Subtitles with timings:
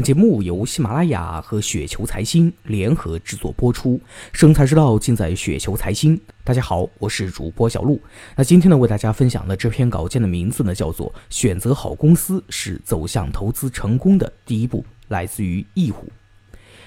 [0.00, 4.00] 本节目由喜马拉雅和雪球财经联合制作播出，
[4.32, 6.18] 生财之道尽在雪球财经。
[6.42, 8.00] 大家好，我是主播小璐。
[8.34, 14.78] 那今天呢，为大家分享的这篇稿件的名字呢，叫做《选择好公司是走向投资成功的第一步》，
[15.08, 16.10] 来自于易虎。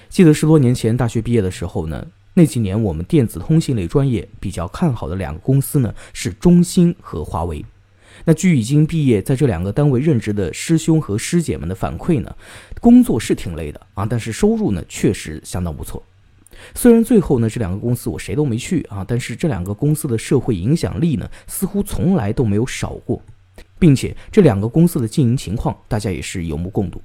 [0.08, 2.04] 记得十多年前大学毕业的时候呢，
[2.34, 7.64] 那几年我们电子通信类专业比较看好的两个公司呢，是中兴和华为。
[8.24, 12.34] 那据已经毕业在这两个单位任职的师兄和师姐们的反馈呢，
[12.80, 16.02] 工作是挺累的啊，但是收入呢确实相当不错。
[16.74, 23.20] 虽然最后呢这两个公司我谁都没去啊，但是这两个公司的社会影响力呢似乎从来都没有少过，
[23.78, 27.02] 并且这两个公司的经营情况大家也是有目共睹。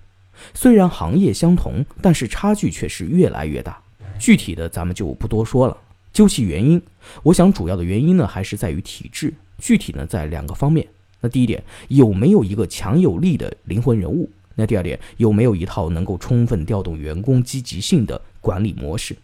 [0.53, 3.81] 虽然行业相同，但是差距却是越来越大。
[4.17, 5.75] 具体的咱们就不多说了。
[6.13, 6.81] 究其原因，
[7.23, 10.87] 我想主要的原因呢还是在于体制，具体呢在两个方面。
[11.21, 14.29] 那第一点，有没有一个强有力的灵魂人物？
[14.55, 19.15] 那第二点，有没有一套能够充分调动员工积极性的管理模式？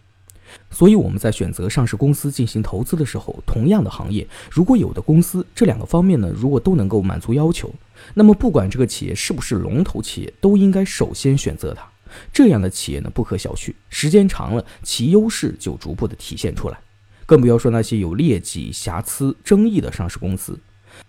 [0.70, 7.70] 所以我们在选择上市公司进行投资的时候，同样的行业，如果有的公司这两个方面呢，如果都能够满足要求，
[8.14, 11.86] 那么不管这个企业是不是龙头企业，都应该首先选择它。
[12.32, 16.78] 这样的企业呢，不可小觑，时间长了，其优势就逐步的体现出来。
[17.26, 20.56] 更不要说那些有劣迹、瑕疵、争议的上市公司。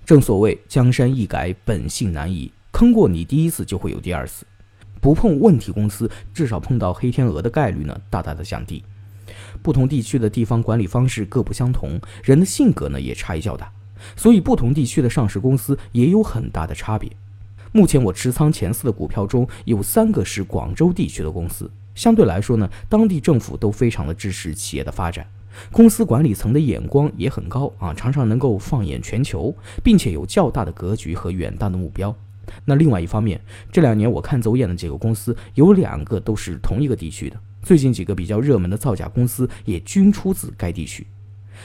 [0.06, 2.52] 正所谓江山易改，本性难移。
[2.72, 4.46] 坑过你第一次，就会有第二次。
[5.00, 8.84] 不碰问题公司，至少碰到黑天鹅的概率呢，大大的降低。
[9.62, 13.72] 不同地区的地方管理方式各不相同，人的性格呢也差异较大，
[14.16, 17.12] 所以不同地区的上市公司也有很大的差别。
[17.72, 25.28] 目前我持仓前四的股票中有三个是广州地区的公司，相对来说呢，当地政府都非常的支持企业的发展。
[25.72, 32.16] 公司管理层的眼光也很高啊，常常能够放眼全球，并且有较大的格局和远大的目标。
[32.64, 33.42] 那另外一方面，
[33.72, 37.38] 这两年我看走眼的几个公司，有两个都是同一个地区的。
[37.62, 41.06] 最近几个比较热门的造假公司也均出自该地区。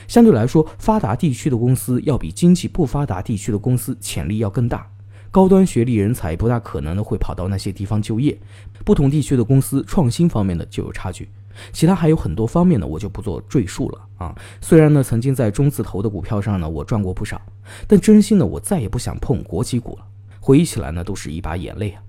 [0.08, 4.90] 相对来说，发达地区的公司要比经济不发达地区的公司潜力要更大，
[5.30, 8.36] 高端学历人才不大可能的会跑到那些地方就业。
[8.84, 11.28] 不同地区的公司创新方面的就有差距。
[11.72, 14.34] 其他还有很多方面呢，我就不做赘述了啊。
[14.60, 17.40] 虽然呢，曾经在中字头的股票上呢，我赚过不少，
[17.86, 20.04] 但真心的我再也不想碰国企股了。
[20.40, 22.02] 回忆起来呢，都是一把眼泪啊。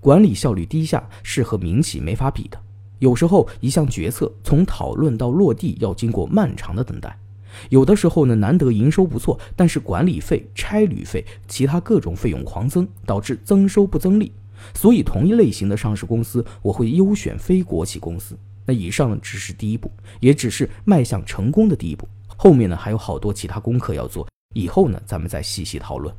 [0.00, 2.58] 管理效率低下是和民企没法比的。
[2.98, 7.18] 有时候一项决策从讨论到落地要经过漫长的等待，
[7.70, 14.32] 有的时候呢，难得营收不错，但是管理费、差旅费、其他各种费用狂增，导致增收不增利。
[14.72, 18.38] 所以，同一类型的上市公司，我会优选非国企公司。
[18.64, 22.08] 那以上呢，只是第一步，也只是迈向成功的第一步。
[22.26, 24.26] 后面呢，还有好多其他功课要做。
[24.54, 26.14] 以后呢，咱们再细细讨论。